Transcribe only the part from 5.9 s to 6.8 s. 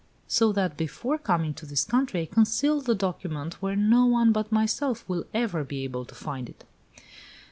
to find it."